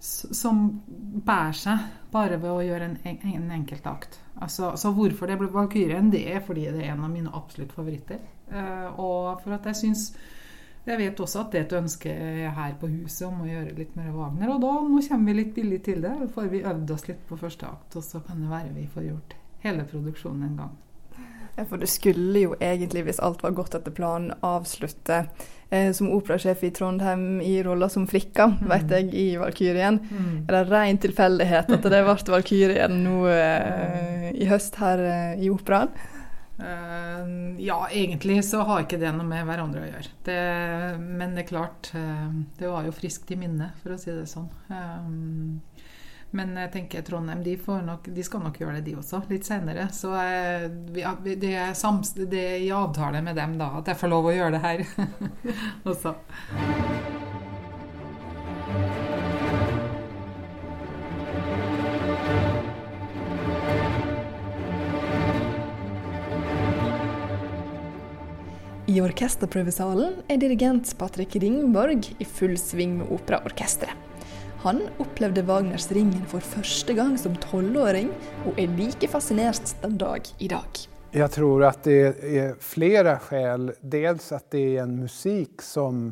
som 0.00 0.60
bærer 1.26 1.56
seg 1.58 1.86
bare 2.12 2.38
ved 2.38 2.50
å 2.50 2.62
gjøre 2.62 2.86
en, 2.86 2.96
en 3.04 3.50
enkelt 3.58 3.86
akt. 3.90 4.18
Altså, 4.38 4.72
så 4.78 4.92
hvorfor 4.94 5.30
det 5.30 5.38
ble 5.40 5.50
Valkyrien, 5.52 6.10
det 6.12 6.22
er 6.30 6.42
fordi 6.44 6.68
det 6.70 6.84
er 6.84 6.92
en 6.92 7.06
av 7.06 7.10
mine 7.12 7.32
absolutt 7.34 7.74
favoritter. 7.74 8.20
Uh, 8.52 8.94
og 8.94 9.42
for 9.42 9.58
at 9.58 9.66
jeg 9.68 9.82
syns 9.82 10.10
Jeg 10.88 10.96
vet 10.96 11.18
også 11.20 11.42
at 11.42 11.50
det 11.52 11.58
er 11.58 11.64
et 11.66 11.72
ønske 11.76 12.12
her 12.56 12.76
på 12.80 12.88
huset 12.88 13.26
om 13.26 13.42
å 13.44 13.48
gjøre 13.48 13.74
litt 13.76 13.96
mer 13.98 14.08
Wagner. 14.14 14.54
Og 14.54 14.62
da, 14.62 14.70
nå 14.88 15.02
kommer 15.04 15.28
vi 15.28 15.34
litt 15.36 15.50
billig 15.52 15.82
til 15.84 16.00
det. 16.00 16.14
Da 16.22 16.28
får 16.32 16.48
vi 16.48 16.62
øvd 16.64 16.92
oss 16.94 17.04
litt 17.10 17.26
på 17.28 17.36
første 17.36 17.68
akt, 17.68 17.98
og 18.00 18.06
så 18.06 18.22
kan 18.24 18.40
det 18.40 18.48
være 18.48 18.72
vi 18.72 18.86
får 18.94 19.04
gjort 19.10 19.34
hele 19.66 19.84
produksjonen 19.90 20.46
en 20.46 20.56
gang. 20.62 20.72
For 21.66 21.80
det 21.80 21.90
skulle 21.90 22.44
jo 22.44 22.56
egentlig, 22.60 23.06
hvis 23.08 23.22
alt 23.24 23.42
var 23.42 23.56
gått 23.56 23.74
etter 23.74 23.94
planen, 23.94 24.34
avslutte 24.46 25.24
eh, 25.70 25.90
som 25.92 26.10
operasjef 26.14 26.62
i 26.64 26.70
Trondheim 26.74 27.40
i 27.42 27.56
rolla 27.66 27.88
som 27.88 28.06
Frikka, 28.06 28.50
mm. 28.52 28.68
vet 28.70 28.94
jeg, 28.94 29.08
i 29.14 29.26
Valkyrien. 29.40 29.98
Mm. 30.10 30.36
Er 30.46 30.54
det 30.54 30.62
ren 30.70 31.00
tilfeldighet 31.02 31.72
at 31.74 31.88
det 31.88 32.04
ble 32.04 32.14
Valkyrien 32.34 33.02
nå 33.04 33.24
eh, 33.32 34.30
i 34.38 34.48
høst 34.50 34.78
her 34.82 35.02
eh, 35.02 35.42
i 35.42 35.50
operaen? 35.52 35.92
Uh, 36.58 37.54
ja, 37.62 37.84
egentlig 37.94 38.40
så 38.42 38.64
har 38.66 38.82
ikke 38.82 38.98
det 38.98 39.12
noe 39.14 39.26
med 39.26 39.44
hverandre 39.46 39.84
å 39.84 39.90
gjøre. 39.92 40.14
Det, 40.26 40.40
men 40.98 41.36
det 41.36 41.44
er 41.44 41.52
klart, 41.52 41.92
uh, 41.94 42.32
det 42.58 42.66
var 42.66 42.88
jo 42.88 42.94
friskt 42.96 43.30
i 43.30 43.38
minne, 43.38 43.70
for 43.78 43.94
å 43.94 43.98
si 44.00 44.10
det 44.10 44.26
sånn. 44.26 44.48
Um, 44.66 45.60
men 46.36 46.52
jeg 46.60 46.72
tenker 46.74 47.04
Trondheim 47.06 47.40
de, 47.44 47.54
nok, 47.86 48.08
de, 48.12 48.24
skal 48.24 48.42
nok 48.44 48.58
gjøre 48.60 48.78
det, 48.78 48.84
de 48.90 48.96
også, 49.00 49.22
litt 49.30 49.48
senere. 49.48 49.88
Så 49.96 50.12
jeg, 50.12 50.72
det, 51.24 51.52
er 51.54 51.72
sams, 51.78 52.12
det, 52.18 52.28
er 52.36 52.58
i 52.60 52.72
avtale 52.74 53.22
med 53.24 53.38
dem 53.38 53.56
da, 53.60 53.72
at 53.80 53.88
jeg 53.88 54.00
får 54.02 54.12
lov 54.12 54.28
å 54.28 54.34
gjøre 54.36 54.58
det 54.58 54.64
her 54.64 54.84
også. 55.94 56.16
I 68.88 69.00
orkesterprøvesalen 69.04 70.22
er 70.32 70.38
dirigent 70.40 70.94
Patrick 70.96 71.34
Ringborg 71.40 72.08
i 72.20 72.24
full 72.24 72.56
sving 72.60 72.96
med 73.00 73.10
operaorkesteret. 73.16 74.08
Han 74.68 74.82
opplevde 74.98 75.42
Wagners 75.42 75.90
'Ringen' 75.90 76.26
for 76.28 76.44
første 76.44 76.92
gang 76.92 77.14
som 77.18 77.32
tolvåring, 77.40 78.10
og 78.44 78.58
er 78.60 78.68
like 78.76 79.08
fascinert 79.08 79.70
den 79.80 79.94
dag 79.96 80.26
i 80.44 80.48
dag. 80.48 80.80
Jeg 81.16 81.30
tror 81.32 81.64
at 81.70 81.86
det 81.88 82.02
er 82.20 82.52
flere 82.60 83.14
skäl. 83.24 83.70
Dels 83.80 84.26
at 84.36 84.50
det 84.52 84.60
er 84.74 84.82
en 84.82 84.92
musikk 85.00 85.64
som 85.64 86.02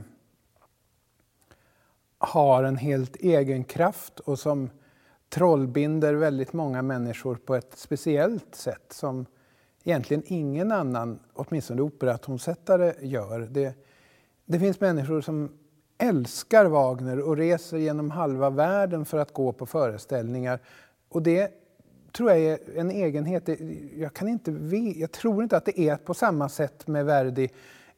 har 2.33 2.65
en 2.65 2.81
helt 2.81 3.21
egen 3.21 3.67
kraft 3.69 4.25
og 4.25 4.41
som 4.41 4.65
trollbinder 5.29 6.17
veldig 6.17 6.49
mange 6.57 6.81
mennesker 6.81 7.37
på 7.45 7.59
et 7.59 7.77
spesielt 7.77 8.57
sett 8.57 8.97
som 8.97 9.27
egentlig 9.85 10.23
ingen 10.33 10.73
annen, 10.73 11.19
åtminstone 11.37 11.85
operatonsettere, 11.85 12.95
gjør. 13.05 13.51
Det, 13.53 13.69
det 14.49 14.65
fins 14.65 14.81
mennesker 14.81 15.21
som 15.21 15.45
älskar 15.99 16.65
Wagner 16.65 17.21
och 17.21 17.37
reser 17.37 17.77
genom 17.77 18.11
halva 18.11 18.51
världen 18.51 19.05
för 19.05 19.19
att 19.19 19.33
gå 19.33 19.53
på 19.53 19.67
föreställningar. 19.67 20.59
Och 21.09 21.23
det 21.23 21.53
tror 22.13 22.31
jag 22.31 22.41
är 22.41 22.59
en 22.77 22.91
egenhet. 22.91 23.49
Jag, 23.97 24.15
kan 24.15 24.29
inte, 24.29 24.51
jag 24.97 25.13
tror 25.13 25.43
inte 25.43 25.57
att 25.57 25.65
det 25.65 25.81
är 25.81 25.97
på 25.97 26.15
samma 26.15 26.49
sätt 26.49 26.87
med 26.87 27.07
Verdi 27.07 27.51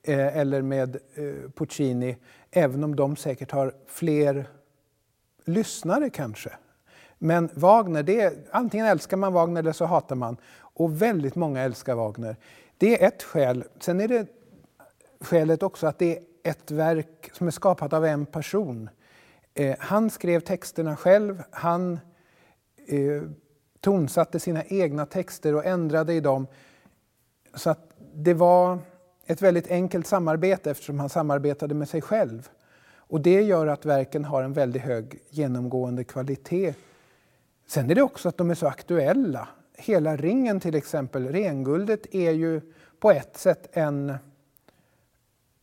eh, 0.02 0.36
eller 0.36 0.62
med 0.62 0.96
eh, 1.14 1.50
Puccini, 1.54 2.16
även 2.50 2.84
om 2.84 2.96
de 2.96 3.16
säkert 3.16 3.50
har 3.50 3.74
fler 3.86 4.46
lyssnare 5.44 6.10
kanske. 6.10 6.50
Men 7.18 7.48
Wagner, 7.54 8.02
det 8.02 8.20
är, 8.20 8.32
antingen 8.50 8.86
älskar 8.86 9.16
man 9.16 9.32
Wagner 9.32 9.60
eller 9.60 9.72
så 9.72 9.84
hatar 9.84 10.16
man. 10.16 10.36
Och 10.56 11.02
väldigt 11.02 11.34
många 11.34 11.60
älskar 11.60 11.94
Wagner. 11.94 12.36
Det 12.78 13.02
är 13.02 13.08
ett 13.08 13.22
skäl. 13.22 13.64
Sen 13.80 14.00
är 14.00 14.08
det 14.08 14.26
skälet 15.20 15.62
också 15.62 15.86
att 15.86 15.98
det 15.98 16.16
är 16.16 16.22
ett 16.48 16.70
verk 16.70 17.30
som 17.32 17.46
är 17.46 17.50
skapat 17.50 17.92
av 17.92 18.04
en 18.04 18.26
person. 18.26 18.90
Eh, 19.54 19.76
han 19.78 20.10
skrev 20.10 20.40
texterna 20.40 20.96
själv, 20.96 21.42
han 21.50 22.00
eh, 22.86 23.22
tonsatte 23.80 24.40
sina 24.40 24.64
egna 24.64 25.06
texter 25.06 25.54
och 25.54 25.64
ändrade 25.64 26.14
i 26.14 26.20
dem. 26.20 26.46
Så 27.54 27.70
att 27.70 27.94
det 28.14 28.34
var 28.34 28.78
ett 29.26 29.42
väldigt 29.42 29.70
enkelt 29.70 30.06
samarbete 30.06 30.70
eftersom 30.70 30.98
han 30.98 31.08
samarbetade 31.08 31.74
med 31.74 31.88
sig 31.88 32.02
själv. 32.02 32.48
Och 32.96 33.20
det 33.20 33.42
gör 33.42 33.66
att 33.66 33.86
verken 33.86 34.24
har 34.24 34.42
en 34.42 34.52
väldigt 34.52 34.82
hög 34.82 35.20
genomgående 35.30 36.04
kvalitet. 36.04 36.74
Sen 37.66 37.90
är 37.90 37.94
det 37.94 38.02
också 38.02 38.28
att 38.28 38.36
de 38.36 38.50
är 38.50 38.54
så 38.54 38.66
aktuella. 38.66 39.48
Hela 39.76 40.16
ringen 40.16 40.60
till 40.60 40.74
exempel, 40.74 41.28
renguldet 41.28 42.14
är 42.14 42.30
ju 42.30 42.60
på 43.00 43.10
ett 43.10 43.36
sätt 43.36 43.68
en 43.72 44.14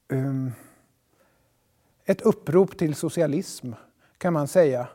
um, 0.08 0.52
ett 2.06 2.22
upprop 2.22 2.78
till 2.78 2.96
socialism, 2.96 3.72
kan 4.18 4.34
man 4.34 4.48
säga. 4.48 4.88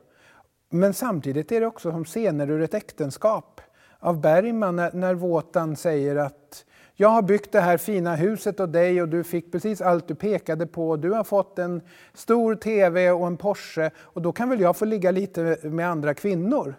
Men 0.70 0.94
samtidigt 0.94 1.52
är 1.52 1.60
det 1.60 1.66
också 1.66 1.90
som 1.90 2.04
scener 2.04 2.50
ur 2.50 2.62
ett 2.62 2.74
äktenskap 2.74 3.60
av 3.98 4.20
Bergman 4.20 4.76
när, 4.76 4.92
när 4.92 5.14
Våtan 5.14 5.76
säger 5.76 6.16
att 6.16 6.64
jag 6.94 7.08
har 7.08 7.22
byggt 7.22 7.52
det 7.52 7.60
här 7.60 7.76
fina 7.76 8.16
huset 8.16 8.60
åt 8.60 8.72
dig 8.72 9.02
och 9.02 9.08
du 9.08 9.24
fick 9.24 9.52
precis 9.52 9.80
allt 9.80 10.08
du 10.08 10.14
pekade 10.14 10.66
på. 10.66 10.96
Du 10.96 11.10
har 11.10 11.24
fått 11.24 11.58
en 11.58 11.82
stor 12.14 12.54
TV 12.54 13.10
och 13.10 13.26
en 13.26 13.36
Porsche 13.36 13.90
och 13.98 14.22
då 14.22 14.32
kan 14.32 14.48
väl 14.48 14.60
jag 14.60 14.76
få 14.76 14.84
ligga 14.84 15.10
lite 15.10 15.58
med 15.62 15.90
andra 15.90 16.14
kvinnor. 16.14 16.74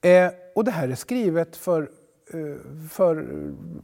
Eh, 0.00 0.30
och 0.54 0.64
det 0.64 0.70
här 0.70 0.88
är 0.88 0.94
skrivet 0.94 1.66
eh, 1.66 1.82
för 2.90 3.26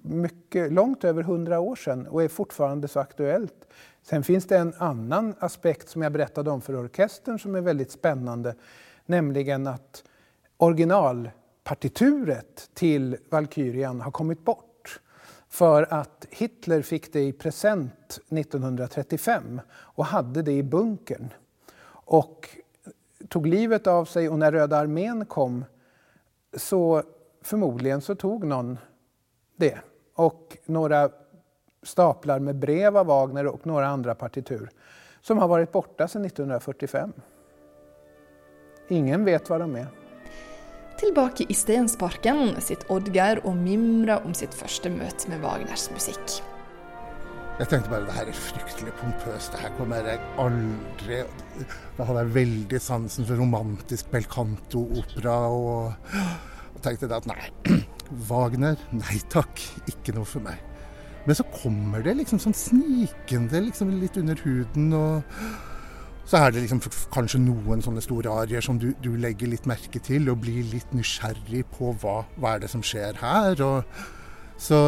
mycket, 0.03 0.73
långt 0.73 1.05
över 1.05 1.23
hundra 1.23 1.61
år 1.61 1.77
sedan 1.77 2.07
och 2.07 2.23
är 2.23 2.29
fortfarande 2.29 2.89
så 2.89 3.01
aktuellt. 3.01 3.69
Sen 4.03 4.25
finns 4.25 4.47
det 4.47 4.59
en 4.59 4.75
annan 4.79 5.35
aspekt 5.39 5.89
som 5.89 6.03
jag 6.03 6.13
berättade 6.13 6.51
om 6.51 6.61
för 6.61 6.77
orkestern 6.77 7.39
som 7.39 7.55
är 7.55 7.61
väldigt 7.61 7.91
spännande, 7.91 8.55
nämligen 9.07 9.67
att 9.67 10.05
originalpartituret 10.57 12.71
till 12.75 13.17
Valkyrian 13.31 14.01
har 14.01 14.11
kommit 14.11 14.45
bort 14.45 15.01
för 15.49 15.95
att 15.95 16.27
Hitler 16.31 16.83
fick 16.83 17.13
det 17.13 17.23
i 17.23 17.33
present 17.33 18.21
1935 18.31 19.61
och 19.71 20.05
hade 20.05 20.43
det 20.43 20.53
i 20.53 20.63
bunkern. 20.63 21.29
Och 22.07 22.49
tog 23.29 23.47
livet 23.47 23.87
av 23.87 24.05
sig 24.05 24.29
och 24.29 24.39
när 24.39 24.53
Röda 24.53 24.77
armén 24.77 25.27
kom 25.27 25.65
så 26.57 27.03
förmodligen 27.47 28.01
så 28.01 28.15
tog 28.15 28.45
någon 28.45 28.79
det. 29.57 29.79
Och 30.15 30.57
några 30.67 31.11
staplar 31.83 32.39
med 32.39 32.57
brev 32.57 32.97
av 32.97 33.07
Wagner 33.07 33.47
och 33.47 33.67
några 33.67 33.87
andra 33.87 34.15
partitur 34.15 34.71
som 35.21 35.39
har 35.39 35.49
varit 35.49 35.73
borta 35.73 36.09
sedan 36.09 36.25
1945. 36.25 37.13
Ingen 38.89 39.25
vet 39.25 39.49
hva 39.49 39.59
de 39.59 39.77
er. 39.77 39.87
Tilbake 41.01 41.47
i 41.49 41.55
Stensparken 41.57 42.55
sitter 42.61 42.93
Oddgeir 42.93 43.41
og 43.49 43.57
mimrer 43.57 44.21
om 44.25 44.35
sitt 44.37 44.55
første 44.55 44.93
møte 44.93 45.31
med 45.33 45.41
Wagners 45.43 45.89
musikk. 45.91 46.37
Jeg 47.55 47.71
tenkte 47.71 47.91
bare 47.91 48.07
det 48.07 48.17
her 48.17 48.29
er 48.31 48.39
fryktelig 48.39 48.93
pompøst. 48.99 49.55
Det 49.55 49.63
her 49.63 49.75
kommer 49.79 50.07
jeg 50.09 50.21
aldri 50.43 51.21
Da 51.97 52.07
hadde 52.07 52.25
jeg 52.25 52.35
veldig 52.35 52.81
sansen 52.83 53.27
for 53.29 53.39
romantisk 53.39 54.11
bel 54.11 54.27
canto-opera 54.31 55.37
og, 55.55 55.93
og 55.95 56.54
tenkte 56.85 57.09
jeg 57.09 57.17
at 57.17 57.29
nei, 57.31 57.81
Wagner, 58.29 58.79
nei 58.95 59.19
takk, 59.33 59.63
ikke 59.91 60.15
noe 60.17 60.29
for 60.29 60.45
meg. 60.45 60.61
Men 61.25 61.39
så 61.39 61.47
kommer 61.55 62.05
det 62.05 62.19
liksom 62.19 62.41
sånn 62.43 62.57
snikende 62.57 63.63
liksom 63.65 63.95
litt 64.01 64.19
under 64.21 64.41
huden. 64.45 64.91
og 64.93 65.23
Så 66.29 66.41
er 66.41 66.53
det 66.53 66.65
liksom 66.67 66.83
kanskje 67.15 67.41
noen 67.41 67.85
sånne 67.85 68.05
store 68.05 68.33
arier 68.45 68.65
som 68.65 68.79
du, 68.81 68.91
du, 69.01 69.15
legger 69.21 69.49
litt 69.49 69.69
merke 69.69 70.03
til, 70.05 70.29
og 70.29 70.43
blir 70.45 70.67
litt 70.73 70.93
nysgjerrig 70.97 71.65
på 71.73 71.95
hva, 72.03 72.23
hva 72.37 72.55
er 72.55 72.65
det 72.65 72.73
som 72.73 72.85
skjer 72.85 73.17
her. 73.23 73.65
og 73.65 74.05
så, 74.61 74.79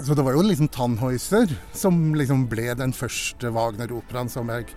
så 0.00 0.16
det 0.16 0.24
var 0.26 0.34
jo 0.34 0.42
liksom 0.42 0.72
Tannhäuser 0.74 1.52
som 1.76 2.14
liksom 2.16 2.48
ble 2.50 2.72
den 2.74 2.96
første 2.96 3.52
Wagner-operaen 3.54 4.32
som 4.32 4.50
jeg 4.50 4.72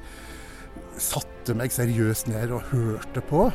satte 1.01 1.55
meg 1.57 1.71
seriøst 1.73 2.29
ned 2.29 2.51
og 2.51 2.67
hørte 2.73 3.23
på. 3.29 3.47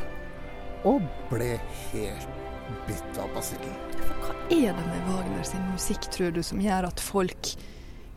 Og 0.89 1.03
ble 1.31 1.55
helt 1.91 2.39
bitt 2.87 3.19
av 3.21 3.29
basillen. 3.35 3.75
Hva 4.23 4.33
er 4.51 4.73
det 4.75 4.87
med 4.87 5.05
Wagner 5.07 5.45
sin 5.47 5.63
musikk, 5.71 6.09
tror 6.11 6.33
du, 6.35 6.41
som 6.43 6.61
gjør 6.63 6.89
at 6.89 7.03
folk 7.03 7.53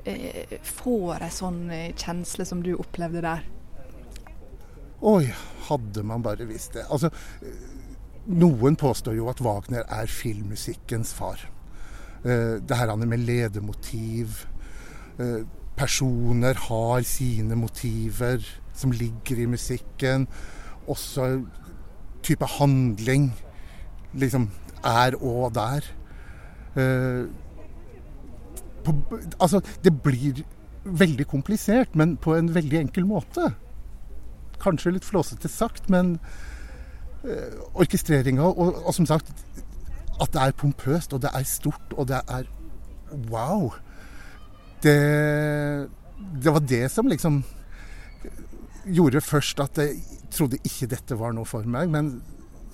eh, 0.07 0.57
får 0.67 1.27
en 1.27 1.37
sånn 1.39 1.61
eh, 1.71 1.93
kjensle 1.95 2.47
som 2.49 2.63
du 2.67 2.73
opplevde 2.75 3.23
der? 3.27 3.45
Oi, 5.07 5.29
hadde 5.69 6.03
man 6.09 6.25
bare 6.25 6.47
visst 6.49 6.75
det. 6.79 6.87
Altså, 6.91 7.13
noen 8.27 8.79
påstår 8.81 9.15
jo 9.19 9.29
at 9.31 9.43
Wagner 9.45 9.85
er 9.93 10.11
filmmusikkens 10.11 11.13
far. 11.15 11.45
Eh, 12.25 12.59
det 12.59 12.79
her 12.81 12.97
med 12.97 13.23
ledemotiv. 13.27 14.47
Eh, 15.19 15.45
personer 15.77 16.55
har 16.55 17.03
sine 17.03 17.55
motiver 17.55 18.43
som 18.75 18.93
ligger 18.93 19.39
i 19.39 19.47
musikken. 19.47 20.27
Også 20.89 21.45
type 22.27 22.47
handling 22.59 23.31
liksom 24.17 24.51
er 24.85 25.17
og 25.23 25.55
der. 25.55 25.87
Uh, 26.77 27.27
på, 28.85 29.19
altså, 29.41 29.61
det 29.85 30.03
blir 30.03 30.43
veldig 30.85 31.27
komplisert, 31.27 31.97
men 31.97 32.17
på 32.17 32.35
en 32.35 32.55
veldig 32.55 32.79
enkel 32.79 33.07
måte. 33.07 33.51
Kanskje 34.63 34.95
litt 34.95 35.05
flåsete 35.05 35.49
sagt, 35.51 35.91
men 35.91 36.19
uh, 37.25 37.57
orkestreringa 37.75 38.43
og, 38.43 38.83
og, 38.87 38.95
som 38.95 39.07
sagt 39.07 39.33
at 40.21 40.33
det 40.33 40.43
er 40.43 40.57
pompøst, 40.57 41.13
og 41.13 41.23
det 41.23 41.31
er 41.35 41.45
stort, 41.45 41.93
og 41.97 42.09
det 42.09 42.23
er 42.29 42.47
wow. 43.31 43.73
Det, 44.83 44.97
det 46.43 46.53
var 46.53 46.61
det 46.61 46.87
som 46.91 47.09
liksom 47.09 47.43
gjorde 48.87 49.23
først 49.25 49.61
at 49.63 49.79
jeg 49.81 50.01
trodde 50.35 50.61
ikke 50.67 50.89
dette 50.91 51.19
var 51.19 51.35
noe 51.37 51.49
for 51.49 51.67
meg. 51.69 51.91
Men 51.93 52.19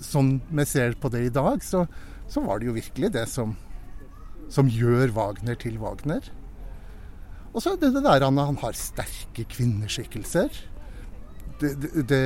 sånn 0.03 0.37
vi 0.51 0.65
ser 0.67 0.97
på 0.99 1.11
det 1.13 1.25
i 1.27 1.33
dag, 1.33 1.63
så, 1.63 1.85
så 2.31 2.43
var 2.45 2.59
det 2.59 2.69
jo 2.69 2.77
virkelig 2.77 3.13
det 3.15 3.27
som, 3.31 3.55
som 4.53 4.69
gjør 4.69 5.13
Wagner 5.15 5.57
til 5.59 5.79
Wagner. 5.81 6.29
Og 7.53 7.61
så 7.61 7.73
er 7.73 7.81
det 7.81 7.93
det 7.93 8.03
der 8.05 8.25
han, 8.25 8.41
han 8.41 8.59
har 8.63 8.77
sterke 8.77 9.45
kvinneskikkelser. 9.49 10.49
Det, 11.61 11.75
det, 11.79 12.05
det 12.09 12.23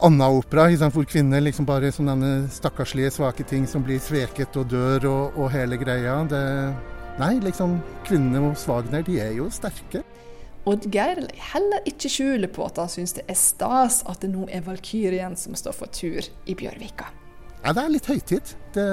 Anna-opera, 0.00 0.70
hvor 0.88 1.04
kvinner 1.04 1.42
liksom 1.44 1.66
bare 1.68 1.90
sånne 1.92 2.48
stakkarslige, 2.48 3.10
svake 3.12 3.44
ting 3.44 3.66
som 3.68 3.84
blir 3.84 4.00
sveket 4.00 4.56
og 4.56 4.70
dør 4.72 5.04
og, 5.10 5.36
og 5.36 5.50
hele 5.52 5.76
greia. 5.76 6.22
Det, 6.28 6.40
nei, 7.20 7.34
liksom 7.44 7.76
kvinnene 8.08 8.40
hos 8.46 8.64
Wagner, 8.70 9.04
de 9.04 9.20
er 9.20 9.36
jo 9.36 9.50
sterke. 9.52 10.00
Oddgeir 10.64 11.20
heller 11.52 11.84
ikke 11.88 12.08
skjule 12.08 12.48
på 12.48 12.64
at 12.64 12.78
han 12.80 12.88
syns 12.88 13.12
det 13.18 13.26
er 13.28 13.36
stas 13.36 14.00
at 14.08 14.22
det 14.24 14.30
nå 14.32 14.46
er 14.48 14.64
Valkyrien 14.64 15.36
som 15.36 15.56
står 15.58 15.76
for 15.76 15.92
tur 15.92 16.24
i 16.48 16.56
Bjørvika. 16.56 17.10
Ja, 17.64 17.72
det 17.72 17.82
er 17.82 17.92
litt 17.92 18.08
høytid. 18.08 18.54
Det, 18.72 18.86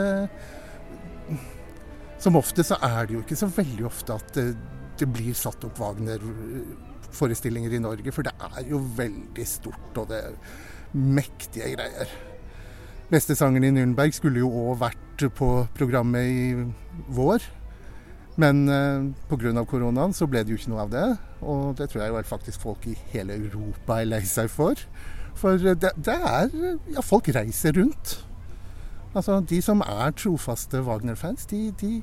som 2.22 2.38
ofte 2.40 2.66
så 2.68 2.78
er 2.84 3.08
det 3.08 3.16
jo 3.16 3.24
ikke 3.24 3.40
så 3.40 3.48
veldig 3.52 3.88
ofte 3.88 4.16
at 4.20 4.34
det, 4.36 4.50
det 5.00 5.08
blir 5.12 5.36
satt 5.38 5.64
opp 5.68 5.80
Wagner-forestillinger 5.80 7.78
i 7.78 7.82
Norge, 7.84 8.14
for 8.16 8.28
det 8.28 8.36
er 8.52 8.68
jo 8.70 8.82
veldig 9.00 9.48
stort, 9.48 9.96
og 9.96 10.12
det 10.12 10.20
er 10.28 10.36
mektige 10.92 11.72
greier. 11.78 12.12
Sangen 13.12 13.64
i 13.68 13.72
Nürnberg 13.76 14.14
skulle 14.16 14.44
jo 14.44 14.52
òg 14.70 14.78
vært 14.84 15.26
på 15.36 15.50
programmet 15.76 16.30
i 16.32 16.44
vår. 17.12 17.44
Men 18.40 18.68
eh, 18.72 19.08
pga. 19.30 19.66
koronaen 19.68 20.14
så 20.14 20.28
ble 20.28 20.44
det 20.44 20.54
jo 20.54 20.60
ikke 20.60 20.72
noe 20.72 20.86
av 20.86 20.92
det. 20.94 21.08
Og 21.42 21.76
det 21.78 21.90
tror 21.92 22.04
jeg 22.04 22.14
jo 22.14 22.24
faktisk 22.30 22.62
folk 22.62 22.88
i 22.88 22.96
hele 23.12 23.36
Europa 23.36 24.00
er 24.00 24.12
lei 24.12 24.24
seg 24.28 24.50
for. 24.52 24.80
For 25.36 25.58
det, 25.58 25.94
det 25.96 26.16
er 26.16 26.52
Ja, 26.92 27.02
folk 27.04 27.28
reiser 27.34 27.76
rundt. 27.76 28.22
Altså, 29.12 29.42
de 29.44 29.60
som 29.62 29.82
er 29.84 30.14
trofaste 30.16 30.80
Wagner-fans, 30.88 31.46
de, 31.52 31.66
de, 31.82 32.00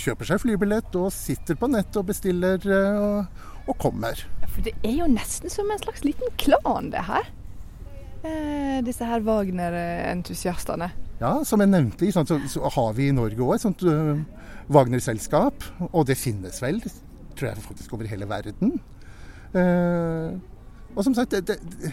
kjøper 0.00 0.30
seg 0.30 0.40
flybillett 0.40 0.94
og 0.96 1.10
sitter 1.12 1.58
på 1.60 1.68
nett 1.68 1.96
og 2.00 2.06
bestiller 2.08 2.62
eh, 2.64 2.96
og, 2.96 3.42
og 3.68 3.76
kommer. 3.82 4.22
For 4.46 4.64
det 4.64 4.72
er 4.80 4.96
jo 5.02 5.10
nesten 5.12 5.52
som 5.52 5.68
en 5.68 5.82
slags 5.82 6.06
liten 6.06 6.32
klan, 6.40 6.88
det 6.94 7.04
her. 7.04 7.28
Eh, 8.24 8.80
disse 8.86 9.04
her 9.04 9.20
Wagner-entusiastene. 9.26 10.88
Ja, 11.20 11.42
som 11.44 11.60
jeg 11.60 11.68
nevnte, 11.68 12.08
så, 12.12 12.62
har 12.74 12.94
vi 12.96 13.10
i 13.10 13.12
Norge 13.12 13.44
òg 13.44 13.58
et 13.58 13.64
sånt 13.66 13.82
uh, 13.84 14.16
Wagner-selskap. 14.72 15.66
Og 15.90 16.06
det 16.08 16.16
finnes 16.16 16.62
vel, 16.64 16.80
tror 17.36 17.50
jeg 17.50 17.64
faktisk 17.66 17.92
over 17.92 18.08
hele 18.08 18.28
verden. 18.30 18.78
Uh, 19.52 20.38
og 20.96 21.04
som 21.04 21.14
sagt, 21.14 21.36
det, 21.36 21.58
det, 21.60 21.92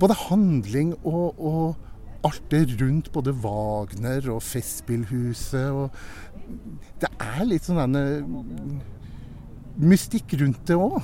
både 0.00 0.16
handling 0.28 0.94
og, 1.02 1.36
og, 1.36 1.84
alt 2.26 2.48
det 2.50 2.80
rundt 2.80 3.12
både 3.14 3.30
Wagner 3.44 4.24
og 4.34 4.40
Festspillhuset 4.42 5.68
og 5.70 5.94
Det 6.98 7.06
er 7.22 7.44
litt 7.46 7.68
sånn 7.68 7.94
mystikk 9.78 10.34
rundt 10.40 10.64
det 10.66 10.74
òg. 10.74 10.98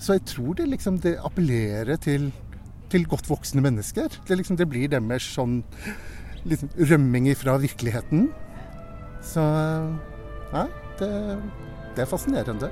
Så 0.00 0.16
jeg 0.16 0.24
tror 0.30 0.56
det 0.56 0.70
liksom 0.70 0.96
det 1.04 1.18
appellerer 1.20 2.00
til, 2.00 2.30
til 2.88 3.04
godt 3.10 3.28
voksne 3.28 3.60
mennesker. 3.64 4.08
Det, 4.24 4.38
liksom, 4.40 4.56
det 4.56 4.70
blir 4.70 4.88
deres 4.88 5.26
sånn 5.34 5.60
liksom, 6.44 6.70
rømming 6.90 7.30
fra 7.36 7.56
virkeligheten. 7.60 8.28
Så 9.24 9.44
Nei, 10.54 10.68
det, 11.00 11.08
det 11.96 12.04
er 12.04 12.06
fascinerende. 12.06 12.68